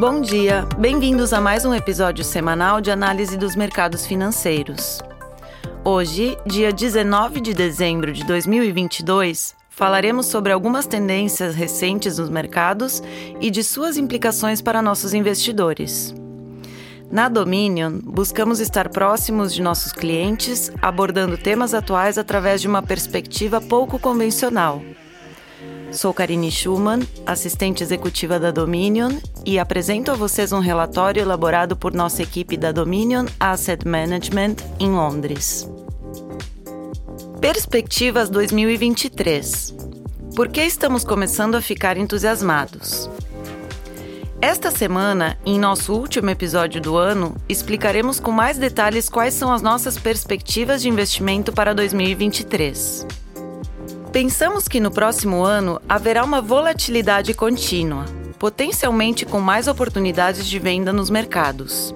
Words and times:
Bom 0.00 0.22
dia, 0.22 0.66
bem-vindos 0.78 1.30
a 1.34 1.42
mais 1.42 1.66
um 1.66 1.74
episódio 1.74 2.24
semanal 2.24 2.80
de 2.80 2.90
análise 2.90 3.36
dos 3.36 3.54
mercados 3.54 4.06
financeiros. 4.06 5.02
Hoje, 5.84 6.38
dia 6.46 6.72
19 6.72 7.38
de 7.38 7.52
dezembro 7.52 8.10
de 8.10 8.24
2022, 8.24 9.54
falaremos 9.68 10.24
sobre 10.24 10.54
algumas 10.54 10.86
tendências 10.86 11.54
recentes 11.54 12.16
nos 12.16 12.30
mercados 12.30 13.02
e 13.42 13.50
de 13.50 13.62
suas 13.62 13.98
implicações 13.98 14.62
para 14.62 14.80
nossos 14.80 15.12
investidores. 15.12 16.14
Na 17.10 17.28
Dominion, 17.28 18.00
buscamos 18.02 18.58
estar 18.58 18.88
próximos 18.88 19.52
de 19.52 19.60
nossos 19.60 19.92
clientes, 19.92 20.72
abordando 20.80 21.36
temas 21.36 21.74
atuais 21.74 22.16
através 22.16 22.62
de 22.62 22.68
uma 22.68 22.80
perspectiva 22.80 23.60
pouco 23.60 23.98
convencional. 23.98 24.80
Sou 25.92 26.14
Karine 26.14 26.52
Schumann, 26.52 27.00
assistente 27.26 27.82
executiva 27.82 28.38
da 28.38 28.52
Dominion, 28.52 29.18
e 29.44 29.58
apresento 29.58 30.10
a 30.10 30.14
vocês 30.14 30.52
um 30.52 30.60
relatório 30.60 31.20
elaborado 31.20 31.76
por 31.76 31.92
nossa 31.92 32.22
equipe 32.22 32.56
da 32.56 32.70
Dominion 32.70 33.26
Asset 33.40 33.86
Management 33.86 34.56
em 34.78 34.90
Londres. 34.90 35.68
Perspectivas 37.40 38.30
2023. 38.30 39.74
Por 40.36 40.48
que 40.48 40.62
estamos 40.62 41.02
começando 41.02 41.56
a 41.56 41.62
ficar 41.62 41.96
entusiasmados? 41.96 43.10
Esta 44.40 44.70
semana, 44.70 45.36
em 45.44 45.58
nosso 45.58 45.92
último 45.92 46.30
episódio 46.30 46.80
do 46.80 46.96
ano, 46.96 47.36
explicaremos 47.48 48.20
com 48.20 48.30
mais 48.30 48.56
detalhes 48.56 49.08
quais 49.08 49.34
são 49.34 49.52
as 49.52 49.60
nossas 49.60 49.98
perspectivas 49.98 50.80
de 50.80 50.88
investimento 50.88 51.52
para 51.52 51.74
2023. 51.74 53.06
Pensamos 54.12 54.66
que 54.66 54.80
no 54.80 54.90
próximo 54.90 55.42
ano 55.44 55.80
haverá 55.88 56.24
uma 56.24 56.40
volatilidade 56.40 57.32
contínua, 57.34 58.04
potencialmente 58.38 59.24
com 59.24 59.40
mais 59.40 59.68
oportunidades 59.68 60.46
de 60.46 60.58
venda 60.58 60.92
nos 60.92 61.10
mercados. 61.10 61.94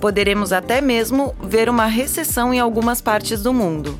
Poderemos 0.00 0.52
até 0.52 0.80
mesmo 0.80 1.34
ver 1.42 1.68
uma 1.68 1.86
recessão 1.86 2.52
em 2.52 2.58
algumas 2.58 3.00
partes 3.00 3.42
do 3.42 3.52
mundo 3.52 3.98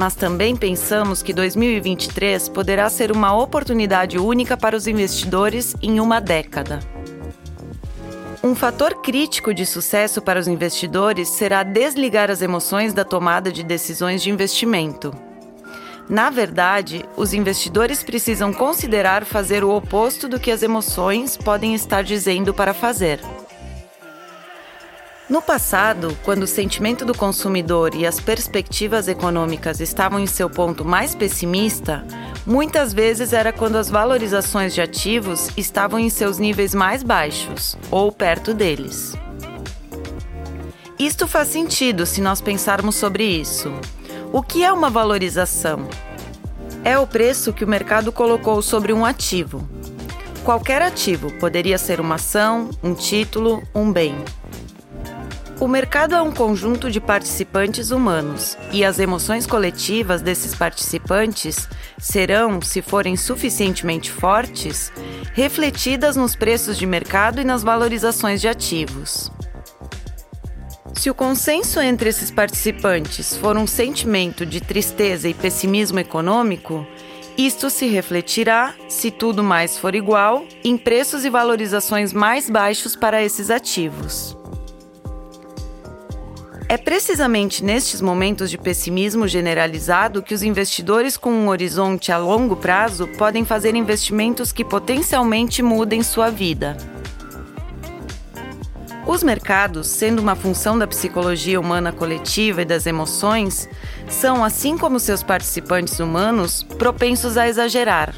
mas 0.00 0.14
também 0.14 0.56
pensamos 0.56 1.22
que 1.22 1.30
2023 1.30 2.48
poderá 2.48 2.88
ser 2.88 3.12
uma 3.12 3.36
oportunidade 3.36 4.18
única 4.18 4.56
para 4.56 4.74
os 4.74 4.86
investidores 4.86 5.76
em 5.82 6.00
uma 6.00 6.18
década. 6.20 6.80
Um 8.42 8.54
fator 8.54 9.02
crítico 9.02 9.52
de 9.52 9.66
sucesso 9.66 10.22
para 10.22 10.40
os 10.40 10.48
investidores 10.48 11.28
será 11.28 11.62
desligar 11.62 12.30
as 12.30 12.40
emoções 12.40 12.94
da 12.94 13.04
tomada 13.04 13.52
de 13.52 13.62
decisões 13.62 14.22
de 14.22 14.30
investimento. 14.30 15.14
Na 16.10 16.28
verdade, 16.28 17.04
os 17.16 17.32
investidores 17.32 18.02
precisam 18.02 18.52
considerar 18.52 19.24
fazer 19.24 19.62
o 19.62 19.70
oposto 19.70 20.28
do 20.28 20.40
que 20.40 20.50
as 20.50 20.60
emoções 20.60 21.36
podem 21.36 21.72
estar 21.72 22.02
dizendo 22.02 22.52
para 22.52 22.74
fazer. 22.74 23.20
No 25.28 25.40
passado, 25.40 26.18
quando 26.24 26.42
o 26.42 26.48
sentimento 26.48 27.04
do 27.04 27.16
consumidor 27.16 27.94
e 27.94 28.04
as 28.04 28.18
perspectivas 28.18 29.06
econômicas 29.06 29.78
estavam 29.78 30.18
em 30.18 30.26
seu 30.26 30.50
ponto 30.50 30.84
mais 30.84 31.14
pessimista, 31.14 32.04
muitas 32.44 32.92
vezes 32.92 33.32
era 33.32 33.52
quando 33.52 33.76
as 33.76 33.88
valorizações 33.88 34.74
de 34.74 34.80
ativos 34.80 35.48
estavam 35.56 36.00
em 36.00 36.10
seus 36.10 36.38
níveis 36.38 36.74
mais 36.74 37.04
baixos 37.04 37.78
ou 37.88 38.10
perto 38.10 38.52
deles. 38.52 39.14
Isto 40.98 41.28
faz 41.28 41.46
sentido 41.46 42.04
se 42.04 42.20
nós 42.20 42.40
pensarmos 42.40 42.96
sobre 42.96 43.22
isso. 43.22 43.72
O 44.32 44.42
que 44.42 44.62
é 44.62 44.72
uma 44.72 44.88
valorização? 44.88 45.88
É 46.84 46.96
o 46.96 47.04
preço 47.04 47.52
que 47.52 47.64
o 47.64 47.68
mercado 47.68 48.12
colocou 48.12 48.62
sobre 48.62 48.92
um 48.92 49.04
ativo. 49.04 49.68
Qualquer 50.44 50.80
ativo 50.82 51.32
poderia 51.40 51.76
ser 51.76 52.00
uma 52.00 52.14
ação, 52.14 52.70
um 52.80 52.94
título, 52.94 53.60
um 53.74 53.92
bem. 53.92 54.14
O 55.58 55.66
mercado 55.66 56.14
é 56.14 56.22
um 56.22 56.30
conjunto 56.30 56.88
de 56.88 57.00
participantes 57.00 57.90
humanos 57.90 58.56
e 58.70 58.84
as 58.84 59.00
emoções 59.00 59.46
coletivas 59.46 60.22
desses 60.22 60.54
participantes 60.54 61.68
serão, 61.98 62.62
se 62.62 62.80
forem 62.80 63.16
suficientemente 63.16 64.12
fortes, 64.12 64.92
refletidas 65.34 66.14
nos 66.14 66.36
preços 66.36 66.78
de 66.78 66.86
mercado 66.86 67.40
e 67.40 67.44
nas 67.44 67.64
valorizações 67.64 68.40
de 68.40 68.46
ativos. 68.46 69.28
Se 71.00 71.08
o 71.08 71.14
consenso 71.14 71.80
entre 71.80 72.10
esses 72.10 72.30
participantes 72.30 73.34
for 73.34 73.56
um 73.56 73.66
sentimento 73.66 74.44
de 74.44 74.60
tristeza 74.60 75.30
e 75.30 75.32
pessimismo 75.32 75.98
econômico, 75.98 76.86
isto 77.38 77.70
se 77.70 77.86
refletirá, 77.86 78.74
se 78.86 79.10
tudo 79.10 79.42
mais 79.42 79.78
for 79.78 79.94
igual, 79.94 80.44
em 80.62 80.76
preços 80.76 81.24
e 81.24 81.30
valorizações 81.30 82.12
mais 82.12 82.50
baixos 82.50 82.94
para 82.94 83.24
esses 83.24 83.48
ativos. 83.48 84.36
É 86.68 86.76
precisamente 86.76 87.64
nestes 87.64 88.02
momentos 88.02 88.50
de 88.50 88.58
pessimismo 88.58 89.26
generalizado 89.26 90.22
que 90.22 90.34
os 90.34 90.42
investidores 90.42 91.16
com 91.16 91.32
um 91.32 91.48
horizonte 91.48 92.12
a 92.12 92.18
longo 92.18 92.56
prazo 92.56 93.08
podem 93.16 93.46
fazer 93.46 93.74
investimentos 93.74 94.52
que 94.52 94.66
potencialmente 94.66 95.62
mudem 95.62 96.02
sua 96.02 96.28
vida. 96.28 96.76
Os 99.10 99.24
mercados, 99.24 99.88
sendo 99.88 100.22
uma 100.22 100.36
função 100.36 100.78
da 100.78 100.86
psicologia 100.86 101.58
humana 101.58 101.90
coletiva 101.90 102.62
e 102.62 102.64
das 102.64 102.86
emoções, 102.86 103.68
são, 104.08 104.44
assim 104.44 104.78
como 104.78 105.00
seus 105.00 105.20
participantes 105.20 105.98
humanos, 105.98 106.62
propensos 106.62 107.36
a 107.36 107.48
exagerar, 107.48 108.14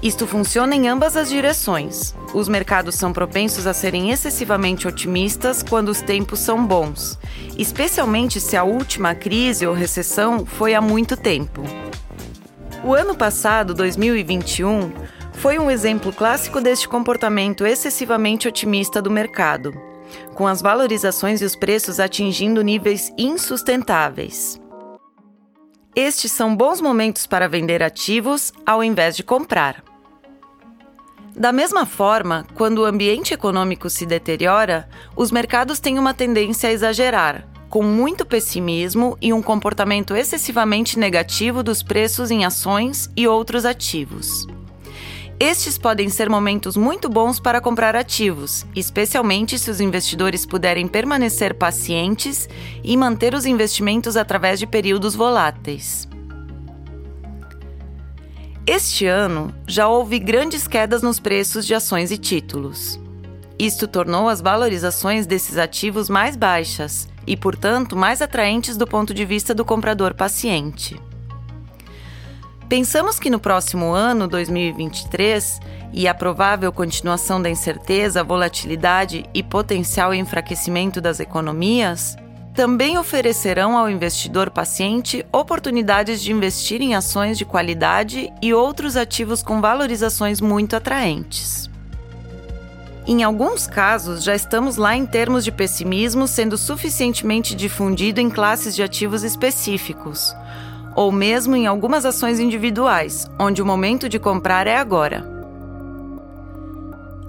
isto 0.00 0.24
funciona 0.24 0.76
em 0.76 0.86
ambas 0.86 1.16
as 1.16 1.28
direções. 1.28 2.14
Os 2.32 2.46
mercados 2.46 2.94
são 2.94 3.12
propensos 3.12 3.66
a 3.66 3.74
serem 3.74 4.12
excessivamente 4.12 4.86
otimistas 4.86 5.64
quando 5.64 5.88
os 5.88 6.00
tempos 6.00 6.38
são 6.38 6.64
bons, 6.64 7.18
especialmente 7.56 8.40
se 8.40 8.56
a 8.56 8.62
última 8.62 9.16
crise 9.16 9.66
ou 9.66 9.74
recessão 9.74 10.46
foi 10.46 10.76
há 10.76 10.80
muito 10.80 11.16
tempo. 11.16 11.60
O 12.84 12.94
ano 12.94 13.16
passado, 13.16 13.74
2021, 13.74 14.92
foi 15.32 15.58
um 15.58 15.68
exemplo 15.68 16.12
clássico 16.12 16.60
deste 16.60 16.88
comportamento 16.88 17.66
excessivamente 17.66 18.46
otimista 18.46 19.02
do 19.02 19.10
mercado, 19.10 19.87
com 20.34 20.46
as 20.46 20.60
valorizações 20.62 21.40
e 21.40 21.44
os 21.44 21.56
preços 21.56 22.00
atingindo 22.00 22.62
níveis 22.62 23.12
insustentáveis. 23.18 24.60
Estes 25.94 26.30
são 26.30 26.54
bons 26.54 26.80
momentos 26.80 27.26
para 27.26 27.48
vender 27.48 27.82
ativos 27.82 28.52
ao 28.64 28.84
invés 28.84 29.16
de 29.16 29.22
comprar. 29.22 29.82
Da 31.34 31.52
mesma 31.52 31.86
forma, 31.86 32.46
quando 32.54 32.78
o 32.78 32.84
ambiente 32.84 33.32
econômico 33.32 33.88
se 33.88 34.04
deteriora, 34.04 34.88
os 35.16 35.30
mercados 35.30 35.78
têm 35.78 35.98
uma 35.98 36.12
tendência 36.12 36.68
a 36.68 36.72
exagerar, 36.72 37.46
com 37.68 37.82
muito 37.82 38.26
pessimismo 38.26 39.16
e 39.20 39.32
um 39.32 39.42
comportamento 39.42 40.16
excessivamente 40.16 40.98
negativo 40.98 41.62
dos 41.62 41.82
preços 41.82 42.30
em 42.30 42.44
ações 42.44 43.08
e 43.16 43.28
outros 43.28 43.64
ativos. 43.64 44.46
Estes 45.40 45.78
podem 45.78 46.08
ser 46.08 46.28
momentos 46.28 46.76
muito 46.76 47.08
bons 47.08 47.38
para 47.38 47.60
comprar 47.60 47.94
ativos, 47.94 48.66
especialmente 48.74 49.56
se 49.56 49.70
os 49.70 49.80
investidores 49.80 50.44
puderem 50.44 50.88
permanecer 50.88 51.54
pacientes 51.54 52.48
e 52.82 52.96
manter 52.96 53.34
os 53.34 53.46
investimentos 53.46 54.16
através 54.16 54.58
de 54.58 54.66
períodos 54.66 55.14
voláteis. 55.14 56.08
Este 58.66 59.06
ano, 59.06 59.54
já 59.64 59.86
houve 59.86 60.18
grandes 60.18 60.66
quedas 60.66 61.02
nos 61.02 61.20
preços 61.20 61.64
de 61.64 61.72
ações 61.72 62.10
e 62.10 62.18
títulos. 62.18 63.00
Isto 63.56 63.86
tornou 63.86 64.28
as 64.28 64.40
valorizações 64.40 65.24
desses 65.24 65.56
ativos 65.56 66.10
mais 66.10 66.34
baixas 66.34 67.08
e, 67.24 67.36
portanto, 67.36 67.96
mais 67.96 68.20
atraentes 68.20 68.76
do 68.76 68.88
ponto 68.88 69.14
de 69.14 69.24
vista 69.24 69.54
do 69.54 69.64
comprador 69.64 70.14
paciente. 70.14 71.00
Pensamos 72.68 73.18
que 73.18 73.30
no 73.30 73.40
próximo 73.40 73.92
ano, 73.92 74.28
2023, 74.28 75.58
e 75.90 76.06
a 76.06 76.12
provável 76.12 76.70
continuação 76.70 77.40
da 77.40 77.48
incerteza, 77.48 78.22
volatilidade 78.22 79.24
e 79.32 79.42
potencial 79.42 80.12
enfraquecimento 80.12 81.00
das 81.00 81.18
economias, 81.18 82.14
também 82.52 82.98
oferecerão 82.98 83.78
ao 83.78 83.88
investidor 83.88 84.50
paciente 84.50 85.24
oportunidades 85.32 86.20
de 86.20 86.30
investir 86.30 86.82
em 86.82 86.94
ações 86.94 87.38
de 87.38 87.44
qualidade 87.46 88.30
e 88.42 88.52
outros 88.52 88.98
ativos 88.98 89.42
com 89.42 89.62
valorizações 89.62 90.38
muito 90.38 90.76
atraentes. 90.76 91.70
Em 93.06 93.22
alguns 93.22 93.66
casos, 93.66 94.22
já 94.22 94.34
estamos 94.34 94.76
lá 94.76 94.94
em 94.94 95.06
termos 95.06 95.42
de 95.42 95.50
pessimismo 95.50 96.28
sendo 96.28 96.58
suficientemente 96.58 97.54
difundido 97.54 98.20
em 98.20 98.28
classes 98.28 98.76
de 98.76 98.82
ativos 98.82 99.22
específicos, 99.22 100.34
ou 100.98 101.12
mesmo 101.12 101.54
em 101.54 101.64
algumas 101.64 102.04
ações 102.04 102.40
individuais, 102.40 103.24
onde 103.38 103.62
o 103.62 103.64
momento 103.64 104.08
de 104.08 104.18
comprar 104.18 104.66
é 104.66 104.76
agora. 104.76 105.24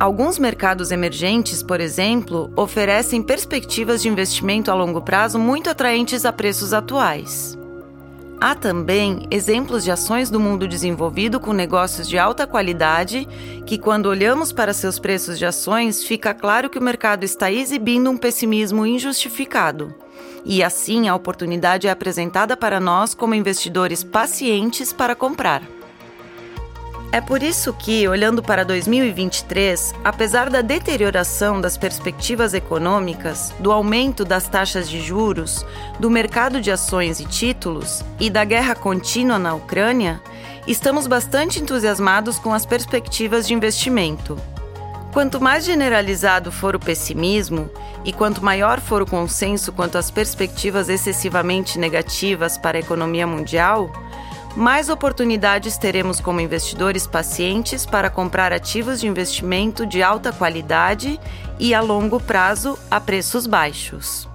Alguns 0.00 0.36
mercados 0.36 0.90
emergentes, 0.90 1.62
por 1.62 1.80
exemplo, 1.80 2.52
oferecem 2.56 3.22
perspectivas 3.22 4.02
de 4.02 4.08
investimento 4.08 4.68
a 4.68 4.74
longo 4.74 5.00
prazo 5.00 5.38
muito 5.38 5.70
atraentes 5.70 6.24
a 6.24 6.32
preços 6.32 6.72
atuais. 6.72 7.56
Há 8.44 8.56
também 8.56 9.28
exemplos 9.30 9.84
de 9.84 9.92
ações 9.92 10.28
do 10.28 10.40
mundo 10.40 10.66
desenvolvido 10.66 11.38
com 11.38 11.52
negócios 11.52 12.08
de 12.08 12.18
alta 12.18 12.44
qualidade 12.44 13.24
que, 13.64 13.78
quando 13.78 14.06
olhamos 14.06 14.52
para 14.52 14.72
seus 14.72 14.98
preços 14.98 15.38
de 15.38 15.46
ações, 15.46 16.02
fica 16.02 16.34
claro 16.34 16.68
que 16.68 16.76
o 16.76 16.82
mercado 16.82 17.22
está 17.22 17.52
exibindo 17.52 18.10
um 18.10 18.16
pessimismo 18.16 18.84
injustificado. 18.84 19.94
E 20.44 20.60
assim 20.60 21.08
a 21.08 21.14
oportunidade 21.14 21.86
é 21.86 21.90
apresentada 21.92 22.56
para 22.56 22.80
nós 22.80 23.14
como 23.14 23.32
investidores 23.32 24.02
pacientes 24.02 24.92
para 24.92 25.14
comprar. 25.14 25.62
É 27.12 27.20
por 27.20 27.42
isso 27.42 27.74
que, 27.74 28.08
olhando 28.08 28.42
para 28.42 28.64
2023, 28.64 29.94
apesar 30.02 30.48
da 30.48 30.62
deterioração 30.62 31.60
das 31.60 31.76
perspectivas 31.76 32.54
econômicas, 32.54 33.52
do 33.60 33.70
aumento 33.70 34.24
das 34.24 34.48
taxas 34.48 34.88
de 34.88 34.98
juros, 34.98 35.62
do 36.00 36.08
mercado 36.08 36.58
de 36.58 36.70
ações 36.70 37.20
e 37.20 37.26
títulos 37.26 38.02
e 38.18 38.30
da 38.30 38.46
guerra 38.46 38.74
contínua 38.74 39.38
na 39.38 39.52
Ucrânia, 39.52 40.22
estamos 40.66 41.06
bastante 41.06 41.60
entusiasmados 41.60 42.38
com 42.38 42.54
as 42.54 42.64
perspectivas 42.64 43.46
de 43.46 43.52
investimento. 43.52 44.38
Quanto 45.12 45.38
mais 45.38 45.66
generalizado 45.66 46.50
for 46.50 46.74
o 46.74 46.80
pessimismo 46.80 47.68
e 48.06 48.12
quanto 48.14 48.42
maior 48.42 48.80
for 48.80 49.02
o 49.02 49.06
consenso 49.06 49.70
quanto 49.70 49.98
às 49.98 50.10
perspectivas 50.10 50.88
excessivamente 50.88 51.78
negativas 51.78 52.56
para 52.56 52.78
a 52.78 52.80
economia 52.80 53.26
mundial, 53.26 53.92
mais 54.56 54.88
oportunidades 54.88 55.78
teremos 55.78 56.20
como 56.20 56.40
investidores 56.40 57.06
pacientes 57.06 57.86
para 57.86 58.10
comprar 58.10 58.52
ativos 58.52 59.00
de 59.00 59.06
investimento 59.06 59.86
de 59.86 60.02
alta 60.02 60.32
qualidade 60.32 61.18
e 61.58 61.74
a 61.74 61.80
longo 61.80 62.20
prazo 62.20 62.78
a 62.90 63.00
preços 63.00 63.46
baixos. 63.46 64.28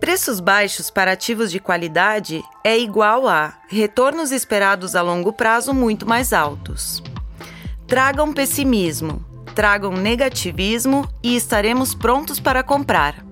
Preços 0.00 0.40
baixos 0.40 0.90
para 0.90 1.12
ativos 1.12 1.50
de 1.50 1.60
qualidade 1.60 2.42
é 2.64 2.76
igual 2.78 3.28
a 3.28 3.54
retornos 3.68 4.32
esperados 4.32 4.96
a 4.96 5.02
longo 5.02 5.32
prazo 5.32 5.72
muito 5.72 6.08
mais 6.08 6.32
altos. 6.32 7.02
Tragam 7.86 8.32
pessimismo, 8.32 9.24
tragam 9.54 9.92
negativismo 9.92 11.06
e 11.22 11.36
estaremos 11.36 11.94
prontos 11.94 12.40
para 12.40 12.62
comprar. 12.62 13.22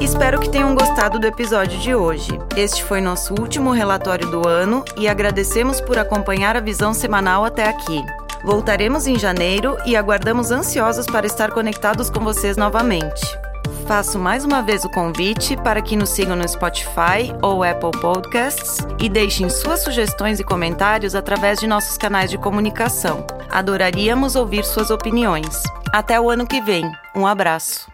Espero 0.00 0.40
que 0.40 0.50
tenham 0.50 0.74
gostado 0.74 1.18
do 1.18 1.26
episódio 1.26 1.78
de 1.78 1.94
hoje. 1.94 2.38
Este 2.56 2.82
foi 2.84 3.00
nosso 3.00 3.34
último 3.34 3.70
relatório 3.70 4.30
do 4.30 4.46
ano 4.46 4.84
e 4.96 5.08
agradecemos 5.08 5.80
por 5.80 5.98
acompanhar 5.98 6.56
a 6.56 6.60
visão 6.60 6.92
semanal 6.92 7.44
até 7.44 7.68
aqui. 7.68 8.04
Voltaremos 8.44 9.06
em 9.06 9.18
janeiro 9.18 9.76
e 9.86 9.96
aguardamos 9.96 10.50
ansiosos 10.50 11.06
para 11.06 11.26
estar 11.26 11.50
conectados 11.52 12.10
com 12.10 12.20
vocês 12.20 12.56
novamente. 12.56 13.22
Faço 13.86 14.18
mais 14.18 14.44
uma 14.44 14.62
vez 14.62 14.84
o 14.84 14.90
convite 14.90 15.56
para 15.58 15.80
que 15.80 15.96
nos 15.96 16.10
sigam 16.10 16.36
no 16.36 16.48
Spotify 16.48 17.32
ou 17.42 17.62
Apple 17.62 17.90
Podcasts 18.00 18.78
e 18.98 19.08
deixem 19.08 19.48
suas 19.48 19.80
sugestões 19.80 20.40
e 20.40 20.44
comentários 20.44 21.14
através 21.14 21.58
de 21.58 21.66
nossos 21.66 21.96
canais 21.96 22.30
de 22.30 22.38
comunicação. 22.38 23.26
Adoraríamos 23.50 24.36
ouvir 24.36 24.64
suas 24.64 24.90
opiniões. 24.90 25.62
Até 25.92 26.20
o 26.20 26.28
ano 26.28 26.46
que 26.46 26.60
vem. 26.60 26.90
Um 27.14 27.26
abraço. 27.26 27.93